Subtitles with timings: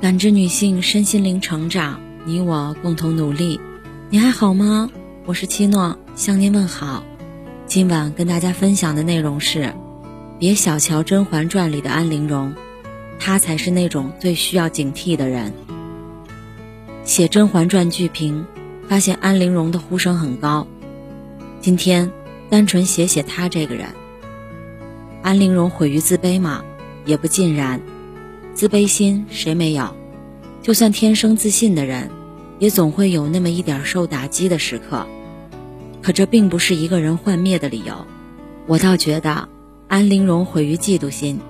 [0.00, 3.60] 感知女性身心灵成长，你我共同努力。
[4.08, 4.88] 你还好吗？
[5.26, 7.04] 我是七诺，向您问好。
[7.66, 9.74] 今晚跟大家分享的内容是：
[10.38, 12.54] 别小瞧《甄嬛传》里的安陵容，
[13.18, 15.52] 她才是那种最需要警惕的人。
[17.04, 18.46] 写《甄嬛传》剧评，
[18.88, 20.66] 发现安陵容的呼声很高。
[21.60, 22.10] 今天
[22.48, 23.88] 单纯写写她这个人。
[25.20, 26.64] 安陵容毁于自卑吗？
[27.04, 27.78] 也不尽然。
[28.54, 29.94] 自卑心谁没有？
[30.62, 32.10] 就算天生自信的人，
[32.58, 35.06] 也总会有那么一点受打击的时刻。
[36.02, 38.06] 可这并不是一个人幻灭的理由。
[38.66, 39.48] 我倒觉得，
[39.88, 41.40] 安陵容毁于嫉妒心，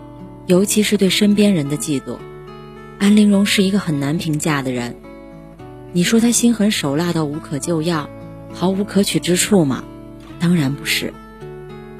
[0.47, 2.17] 尤其是对身边人的嫉妒。
[2.99, 4.95] 安陵容是一个很难评价的人。
[5.93, 8.09] 你说她心狠手辣到无可救药，
[8.53, 9.83] 毫无可取之处吗？
[10.39, 11.13] 当然不是。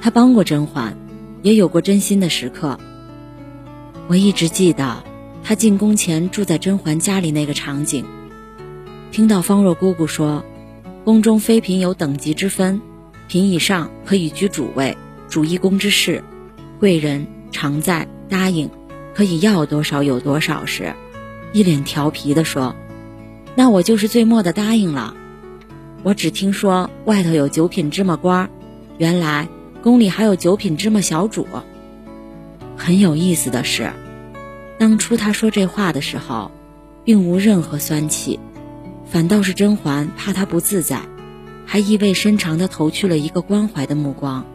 [0.01, 0.97] 她帮过甄嬛，
[1.43, 2.79] 也有过真心的时刻。
[4.11, 5.05] 我一直记得，
[5.45, 8.05] 他进宫前住在甄嬛家里那个场景。
[9.13, 10.45] 听到方若姑姑说，
[11.05, 12.83] 宫中妃嫔有等级之分，
[13.29, 14.97] 嫔以上可以居主位，
[15.29, 16.25] 主一宫之事，
[16.81, 18.69] 贵人常在，答应
[19.15, 20.93] 可以要多少有多少时，
[21.53, 22.75] 一脸调皮地说
[23.55, 25.15] ：“那我就是最末的答应了。
[26.03, 28.51] 我只听说外头有九品芝麻官，
[28.99, 29.47] 原来
[29.85, 31.47] 宫里还有九品芝麻小主。”
[32.83, 33.93] 很有意思的是，
[34.79, 36.51] 当初他说这话的时候，
[37.05, 38.41] 并无任何酸气，
[39.05, 41.03] 反倒是甄嬛怕他不自在，
[41.67, 44.47] 还意味深长地投去了一个关怀的目光。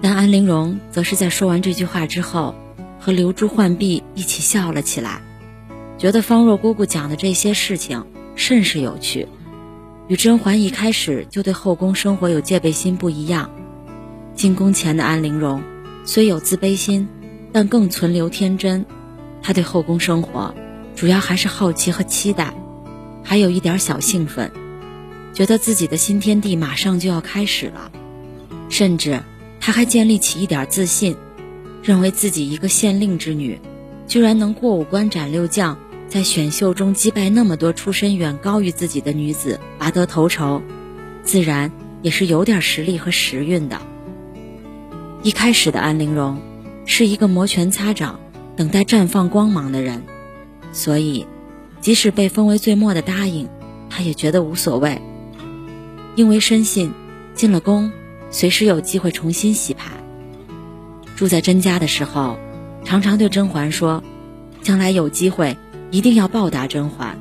[0.00, 2.54] 但安陵容则是在说完这句话之后，
[3.00, 5.20] 和流珠浣碧一起笑了起来，
[5.98, 9.26] 觉得方若姑姑讲的这些事情甚是有趣，
[10.06, 13.50] 与甄嬛一开始就对后宫生活有戒备心不一样。
[14.36, 15.60] 进宫前的安陵容
[16.04, 17.08] 虽有自卑心。
[17.54, 18.84] 但更存留天真，
[19.40, 20.52] 他对后宫生活
[20.96, 22.52] 主要还是好奇和期待，
[23.22, 24.50] 还有一点小兴奋，
[25.32, 27.92] 觉得自己的新天地马上就要开始了，
[28.68, 29.20] 甚至
[29.60, 31.16] 他还建立起一点自信，
[31.80, 33.60] 认为自己一个县令之女，
[34.08, 40.60] 居然能过五关斩六将，在选秀中击败那么多出身远高于自己的女子，拔得头筹，
[41.22, 41.70] 自然
[42.02, 43.80] 也是有点实力和时运的。
[45.22, 46.36] 一开始的安陵容。
[46.86, 48.20] 是一个摩拳擦掌、
[48.56, 50.02] 等待绽放光芒的人，
[50.72, 51.26] 所以，
[51.80, 53.48] 即使被封为最末的答应，
[53.88, 55.00] 他也觉得无所谓。
[56.14, 56.92] 因为深信，
[57.34, 57.90] 进了宫，
[58.30, 59.90] 随时有机会重新洗牌。
[61.16, 62.36] 住在甄家的时候，
[62.84, 64.02] 常常对甄嬛说
[64.62, 65.56] ：“将来有机会，
[65.90, 67.18] 一定要报答甄嬛。”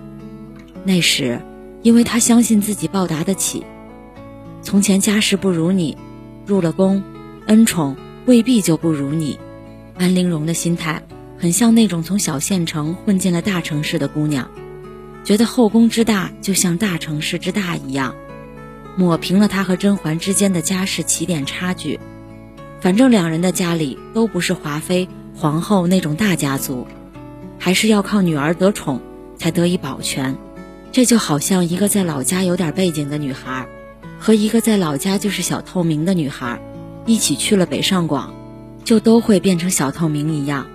[0.83, 1.39] 那时，
[1.81, 3.63] 因为他相信自己报答得起。
[4.61, 5.97] 从前家世不如你，
[6.45, 7.01] 入了宫，
[7.47, 9.39] 恩宠未必就不如你。
[9.97, 11.03] 安陵容的心态
[11.37, 14.49] 很像那种从小县城混进了大城市的姑娘，
[15.23, 18.15] 觉得后宫之大就像大城市之大一样，
[18.95, 21.99] 抹平了她和甄嬛之间的家世起点差距。
[22.79, 26.85] 反正两人的家里都不是华妃、皇后那种大家族，
[27.59, 29.01] 还是要靠女儿得宠
[29.37, 30.35] 才得以保全。
[30.91, 33.67] 这就好像一个在老家有点背景的女孩，
[34.19, 36.59] 和一个在老家就是小透明的女孩，
[37.05, 38.33] 一起去了北上广。
[38.83, 40.67] 就都会变成小透明一样，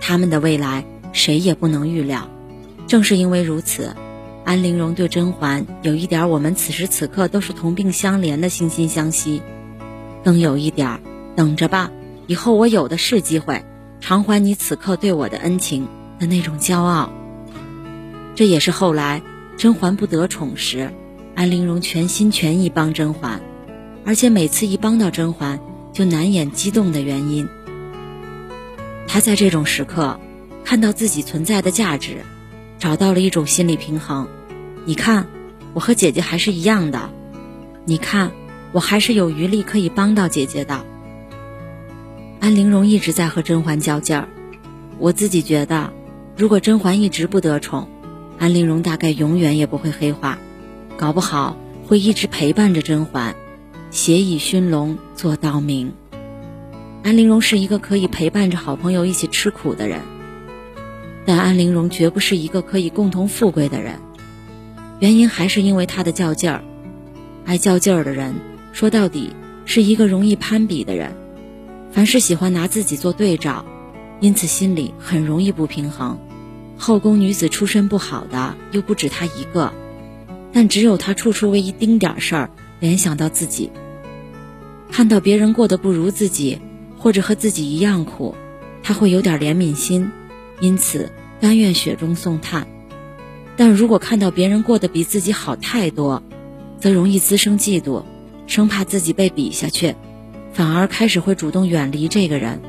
[0.00, 2.28] 他们的未来谁也不能预料。
[2.86, 3.94] 正是因为如此，
[4.44, 9.42] 安陵容对甄嬛有一点我们此时此刻都是同病相怜的惺惺相惜，
[10.22, 11.00] 更有一点
[11.34, 11.90] 等着吧，
[12.26, 13.64] 以后我有的是机会
[14.00, 15.88] 偿还你此刻对我的恩情
[16.18, 17.10] 的那种骄傲。
[18.34, 19.22] 这也是后来
[19.56, 20.92] 甄嬛不得宠时，
[21.34, 23.40] 安陵容全心全意帮甄嬛，
[24.04, 25.58] 而且每次一帮到甄嬛。
[25.96, 27.48] 就难掩激动的原因。
[29.08, 30.20] 他在这种时刻
[30.62, 32.18] 看到自己存在的价值，
[32.78, 34.28] 找到了一种心理平衡。
[34.84, 35.26] 你看，
[35.72, 37.08] 我和姐姐还是一样的。
[37.86, 38.32] 你看，
[38.72, 40.84] 我还是有余力可以帮到姐姐的。
[42.40, 44.28] 安陵容一直在和甄嬛较劲儿。
[44.98, 45.94] 我自己觉得，
[46.36, 47.88] 如果甄嬛一直不得宠，
[48.38, 50.36] 安陵容大概永远也不会黑化，
[50.98, 51.56] 搞不好
[51.86, 53.34] 会一直陪伴着甄嬛。
[53.96, 55.94] 携以熏笼做道明。
[57.02, 60.02] 安陵容是一个可以陪伴着好朋友一起吃苦的人，
[61.24, 63.94] 但安陵容绝不是一个可以共同富贵的人。
[65.00, 66.62] 原因还是因为她的较劲儿。
[67.46, 68.34] 爱较劲儿的人，
[68.74, 69.30] 说到底
[69.64, 71.16] 是一个容易攀比的人，
[71.90, 73.64] 凡事喜欢拿自己做对照，
[74.20, 76.18] 因此心里很容易不平衡。
[76.76, 79.72] 后宫女子出身不好的又不止她一个，
[80.52, 83.70] 但只有她处处为一丁点事儿联想到自己。
[84.90, 86.58] 看到别人过得不如自己，
[86.98, 88.34] 或者和自己一样苦，
[88.82, 90.10] 他会有点怜悯心，
[90.60, 91.10] 因此
[91.40, 92.66] 甘愿雪中送炭。
[93.56, 96.22] 但如果看到别人过得比自己好太多，
[96.80, 98.04] 则容易滋生嫉妒，
[98.46, 99.94] 生怕自己被比下去，
[100.52, 102.60] 反而开始会主动远离这个人。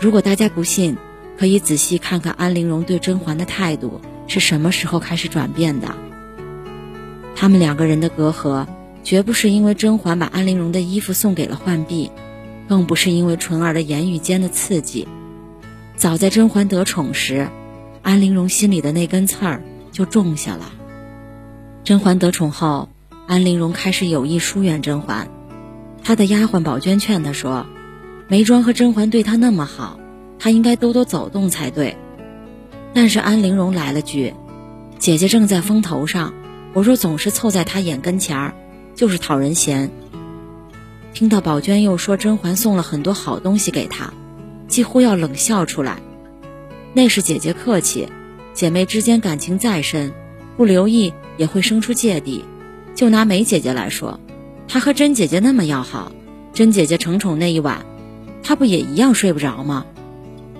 [0.00, 0.96] 如果大家不信，
[1.38, 5.94] 可以仔细看看安陵容对甄嬛的态度是什么时候开始转变的。
[7.36, 8.66] 他们两个人的隔阂，
[9.02, 12.10] 绝不是因为甄嬛把安陵容的衣服送给了浣碧，
[12.68, 15.08] 更不是因为纯儿的言语间的刺激。
[15.96, 17.48] 早在甄嬛得宠时，
[18.02, 20.72] 安陵容心里的那根刺儿就种下了。
[21.82, 22.88] 甄嬛得宠后，
[23.26, 25.28] 安陵容开始有意疏远甄嬛。
[26.02, 27.66] 她的丫鬟宝娟劝她说
[28.28, 29.98] ：“眉庄和甄嬛对她那么好，
[30.38, 31.96] 她应该多多走动才对。”
[32.94, 34.34] 但是安陵容来了句
[34.98, 36.32] ：“姐姐正在风头上，
[36.72, 38.54] 我若总是凑在她眼跟前儿，
[38.94, 39.90] 就是讨人嫌。”
[41.12, 44.12] 听到宝娟又说甄嬛送了很多好东西给她，
[44.68, 45.98] 几乎要冷笑出来。
[46.92, 48.08] 那是姐姐客气，
[48.54, 50.12] 姐妹之间感情再深，
[50.56, 52.44] 不留意也会生出芥蒂。
[52.94, 54.20] 就拿梅姐姐来说，
[54.68, 56.12] 她和甄姐姐那么要好，
[56.52, 57.84] 甄姐姐承宠那一晚，
[58.42, 59.86] 她不也一样睡不着吗？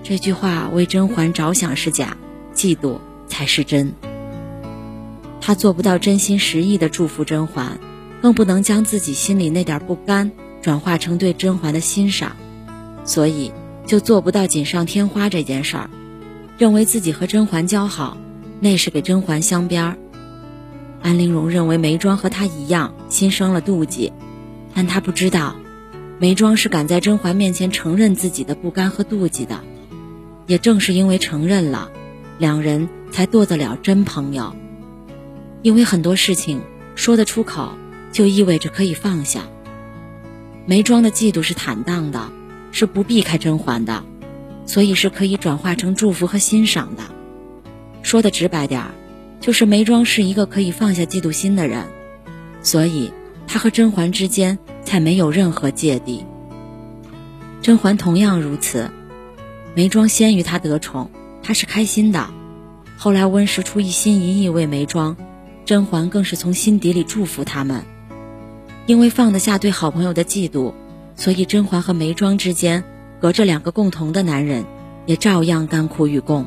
[0.02, 2.16] 这句话为甄嬛着想是假，
[2.54, 2.98] 嫉妒
[3.28, 3.92] 才是真。
[5.40, 7.78] 她做不到真心实意的祝福甄嬛，
[8.20, 10.30] 更不能将自己心里那点不甘
[10.62, 12.36] 转化成对甄嬛的欣赏，
[13.04, 13.52] 所以
[13.86, 15.90] 就做不到锦上添花这件事儿。
[16.58, 18.18] 认为自己和甄嬛交好，
[18.60, 19.96] 那是给甄嬛镶边儿。
[21.02, 24.12] 安陵容认为眉庄和她一样，心生了妒忌，
[24.74, 25.56] 但她不知道，
[26.18, 29.58] 眉庄是敢在甄嬛面前承认自己的不甘和妒忌的。
[30.46, 31.90] 也正是因为承认了，
[32.38, 34.54] 两人才做得了真朋友。
[35.62, 36.60] 因为很多事情
[36.94, 37.72] 说得出口，
[38.12, 39.42] 就意味着可以放下。
[40.66, 42.30] 眉庄的嫉妒是坦荡的，
[42.72, 44.04] 是不避开甄嬛的。
[44.66, 47.02] 所以是可以转化成祝福和欣赏的。
[48.02, 48.90] 说的直白点儿，
[49.40, 51.88] 就是眉庄是一个可以放下嫉妒心的人，
[52.62, 53.12] 所以
[53.48, 56.24] 他和甄嬛之间才没有任何芥蒂。
[57.60, 58.88] 甄嬛同样如此，
[59.74, 61.10] 眉庄先于他得宠，
[61.42, 62.30] 他是开心的。
[62.96, 65.16] 后来温实初一心一意为眉庄，
[65.64, 67.84] 甄嬛更是从心底里祝福他们。
[68.86, 70.72] 因为放得下对好朋友的嫉妒，
[71.16, 72.84] 所以甄嬛和眉庄之间。
[73.20, 74.64] 隔着两个共同的男人，
[75.04, 76.46] 也照样甘苦与共。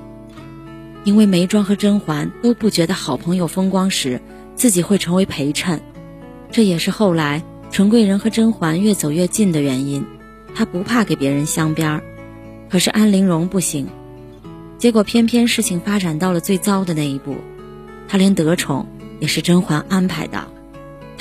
[1.03, 4.19] 因为眉庄和甄嬛都不觉得好朋友风光时，
[4.55, 5.79] 自己会成为陪衬，
[6.51, 10.03] 这也是后来纯贵人和甄嬛越走越近的原因。
[10.55, 12.03] 他不怕给别人镶边儿，
[12.71, 13.87] 可是安陵容不行。
[14.79, 17.35] 结果偏偏事情发展到了最糟的那一步，
[18.07, 18.87] 他连得宠
[19.19, 20.47] 也是甄嬛安排的。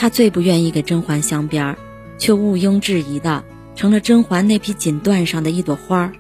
[0.02, 1.78] 他最不愿意给甄嬛镶边儿，
[2.18, 3.44] 却毋庸置疑的。
[3.76, 6.12] 成了甄嬛那匹锦缎上的一朵花儿，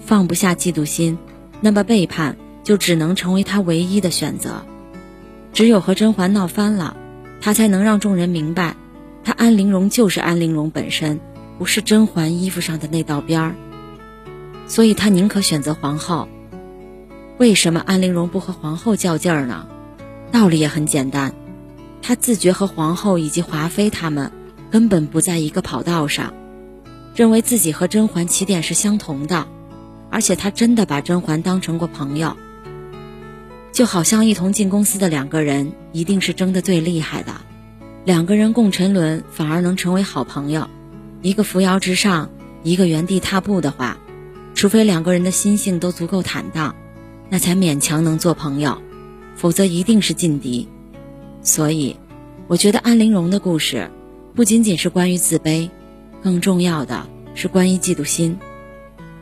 [0.00, 1.18] 放不下嫉妒心，
[1.60, 4.64] 那么背叛就只能成为他唯一的选择。
[5.52, 6.96] 只有和甄嬛闹翻了，
[7.42, 8.74] 他才能让众人明白，
[9.22, 11.20] 他安陵容就是安陵容本身，
[11.58, 13.54] 不是甄嬛衣服上的那道边儿。
[14.66, 16.26] 所以他宁可选择皇后。
[17.36, 19.66] 为什么安陵容不和皇后较劲儿呢？
[20.32, 21.34] 道理也很简单，
[22.06, 24.30] 他自觉和皇后以及华妃他们
[24.70, 26.34] 根本不在一个跑道上。
[27.14, 29.46] 认为自己和甄嬛起点是相同的，
[30.10, 32.36] 而且他真的把甄嬛当成过朋友，
[33.72, 37.32] 就好像一同进公司的两个人一定是争得最厉害的，
[38.04, 40.68] 两个人共沉沦反而能成为好朋友，
[41.22, 42.28] 一个扶摇直上，
[42.64, 43.96] 一个原地踏步的话，
[44.54, 46.74] 除非两个人的心性都足够坦荡，
[47.30, 48.82] 那才勉强能做朋友，
[49.36, 50.68] 否则一定是劲敌。
[51.44, 51.96] 所以，
[52.48, 53.90] 我觉得安陵容的故事，
[54.34, 55.68] 不仅仅是关于自卑。
[56.22, 58.38] 更重要的是关于嫉妒心，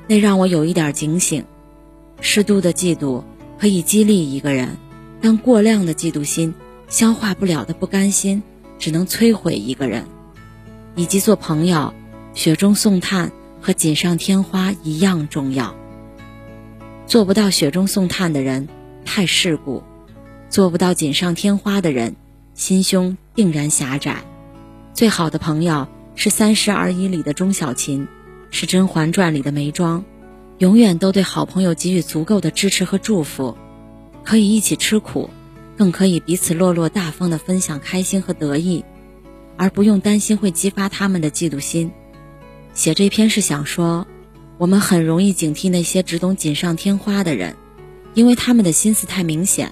[0.06, 1.44] 那让我有一点警醒。
[2.20, 3.24] 适度的嫉妒
[3.58, 4.76] 可以激励一个人，
[5.20, 6.54] 但过量的嫉妒心、
[6.86, 8.40] 消化不了的不甘心，
[8.78, 10.06] 只能摧毁一个人。
[10.94, 11.92] 以及做朋友，
[12.34, 15.74] 雪中送炭和锦上添花一样重要。
[17.08, 18.68] 做不到雪中送炭的人
[19.04, 19.82] 太世故，
[20.52, 22.14] 做不到锦上添花的人
[22.52, 24.22] 心胸定然狭窄。
[24.92, 25.88] 最好的朋友。
[26.14, 28.06] 是《三十而已》里的钟小琴，
[28.50, 30.04] 是《甄嬛传》里的眉庄，
[30.58, 33.56] 永远都对好朋友给予足够的支持和祝福，
[34.22, 35.30] 可以一起吃苦，
[35.74, 38.84] 更可以彼此落落大方的分享开心和得意，
[39.56, 41.90] 而不用担心会激发他们的嫉妒心。
[42.74, 44.06] 写这篇是想说，
[44.58, 47.56] 我们很容易警惕那些只懂锦上添花的人，
[48.12, 49.70] 因为他们的心思太明显；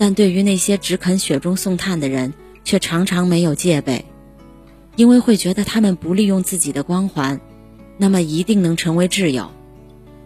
[0.00, 2.32] 但对于那些只肯雪中送炭的人，
[2.64, 4.06] 却常常没有戒备。
[4.96, 7.38] 因为会觉得他们不利用自己的光环，
[7.98, 9.50] 那么一定能成为挚友，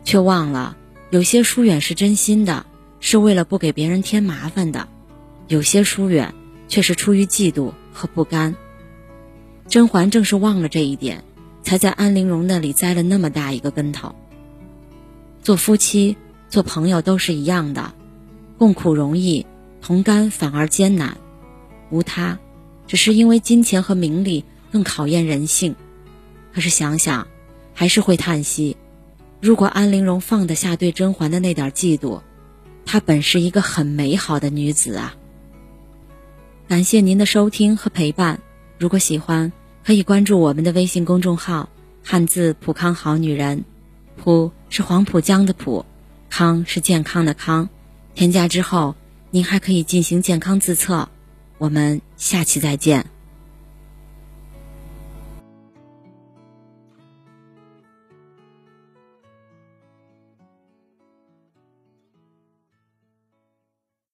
[0.05, 0.77] 却忘了
[1.11, 2.65] 有些疏远是真心的，
[3.01, 4.87] 是为了不给别人添麻烦的，
[5.49, 6.33] 有些疏远
[6.69, 8.55] 却是出于嫉妒和不甘。
[9.67, 11.25] 甄嬛正是忘了这一点，
[11.65, 14.15] 才在安陵容那里栽了那么大一个跟头。
[15.43, 16.17] 做夫妻、
[16.49, 17.93] 做朋友都是一样的，
[18.57, 19.45] 共苦容易，
[19.85, 21.15] 同甘反而艰难。
[21.91, 22.39] 无他，
[22.87, 25.77] 只是因为金钱和名利更考验人性。
[26.55, 27.27] 可是想想，
[27.75, 28.79] 还是会叹息。
[29.43, 32.23] 如果安陵容放得下对甄嬛的那点嫉妒，
[32.87, 35.15] 她本是一个很美好的女子啊。
[36.67, 38.41] 感谢您的收听和陪伴，
[38.79, 39.53] 如果喜欢，
[39.85, 41.69] 可以关注我们的微信公众号
[42.03, 43.63] “汉字浦康好女人”，
[44.17, 45.85] 浦是黄浦江的浦，
[46.31, 47.69] 康是健康的康。
[48.15, 48.95] 添加之后，
[49.35, 51.09] 您还可以进行健康自测。
[51.59, 53.14] 我们下期再见。